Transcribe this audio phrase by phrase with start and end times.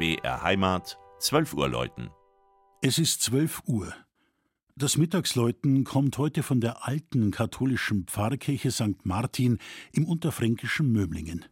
[0.00, 2.08] BR Heimat, 12 Uhr läuten.
[2.80, 3.92] Es ist 12 Uhr.
[4.74, 9.04] Das Mittagsläuten kommt heute von der alten katholischen Pfarrkirche St.
[9.04, 9.58] Martin
[9.92, 11.44] im unterfränkischen Mömlingen.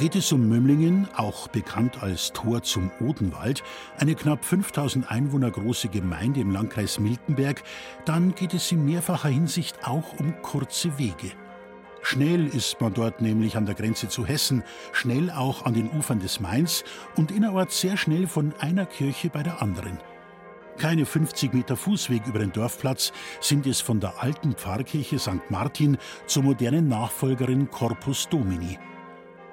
[0.00, 3.62] Geht es um Mömlingen, auch bekannt als Tor zum Odenwald,
[3.98, 7.62] eine knapp 5000 Einwohner große Gemeinde im Landkreis Miltenberg,
[8.06, 11.32] dann geht es in mehrfacher Hinsicht auch um kurze Wege.
[12.00, 16.18] Schnell ist man dort nämlich an der Grenze zu Hessen, schnell auch an den Ufern
[16.18, 16.82] des Mains
[17.16, 19.98] und innerorts sehr schnell von einer Kirche bei der anderen.
[20.78, 25.50] Keine 50 Meter Fußweg über den Dorfplatz sind es von der alten Pfarrkirche St.
[25.50, 28.78] Martin zur modernen Nachfolgerin Corpus Domini.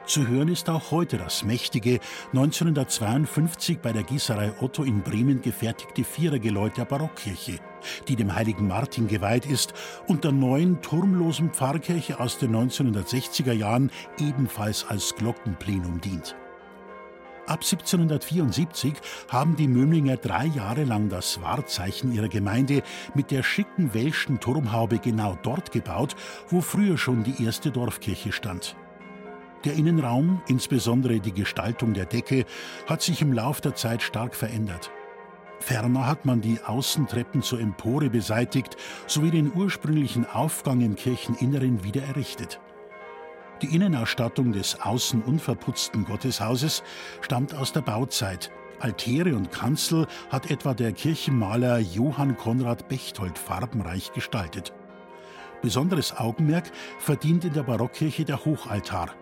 [0.07, 6.05] Zu hören ist auch heute das mächtige, 1952 bei der Gießerei Otto in Bremen gefertigte
[6.05, 7.59] Vierergeläut der Barockkirche,
[8.07, 9.73] die dem heiligen Martin geweiht ist
[10.07, 16.37] und der neuen turmlosen Pfarrkirche aus den 1960er Jahren ebenfalls als Glockenplenum dient.
[17.45, 18.93] Ab 1774
[19.27, 22.81] haben die Mömlinger drei Jahre lang das Wahrzeichen ihrer Gemeinde
[23.13, 26.15] mit der schicken welschen Turmhaube genau dort gebaut,
[26.49, 28.77] wo früher schon die erste Dorfkirche stand.
[29.65, 32.45] Der Innenraum, insbesondere die Gestaltung der Decke,
[32.85, 34.91] hat sich im Lauf der Zeit stark verändert.
[35.59, 42.03] Ferner hat man die Außentreppen zur Empore beseitigt sowie den ursprünglichen Aufgang im Kircheninneren wieder
[42.03, 42.59] errichtet.
[43.63, 46.83] Die Innenausstattung des außen unverputzten Gotteshauses
[47.21, 48.51] stammt aus der Bauzeit.
[48.79, 54.73] Altäre und Kanzel hat etwa der Kirchenmaler Johann Konrad Bechtold farbenreich gestaltet.
[55.63, 56.69] Besonderes Augenmerk
[56.99, 59.15] verdient in der Barockkirche der Hochaltar.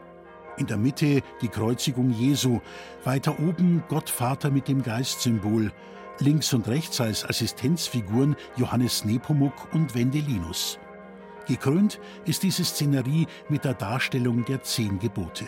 [0.57, 2.61] In der Mitte die Kreuzigung Jesu,
[3.03, 5.71] weiter oben Gott Vater mit dem Geistsymbol,
[6.19, 10.79] links und rechts als Assistenzfiguren Johannes Nepomuk und Wendelinus.
[11.45, 15.45] Gekrönt ist diese Szenerie mit der Darstellung der zehn Gebote.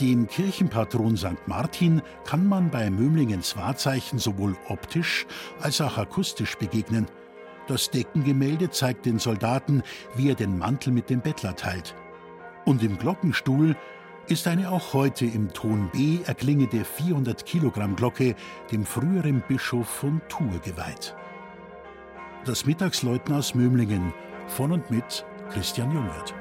[0.00, 1.46] Dem Kirchenpatron St.
[1.46, 5.26] Martin kann man bei Mömlingens Wahrzeichen sowohl optisch
[5.60, 7.06] als auch akustisch begegnen.
[7.66, 9.82] Das Deckengemälde zeigt den Soldaten,
[10.14, 11.94] wie er den Mantel mit dem Bettler teilt.
[12.64, 13.76] Und im Glockenstuhl
[14.28, 18.34] ist eine auch heute im Ton B erklingende 400 Kilogramm Glocke
[18.72, 21.14] dem früheren Bischof von Tours geweiht.
[22.44, 24.12] Das Mittagsläuten aus Mömlingen
[24.48, 26.34] von und mit Christian Jungwirth.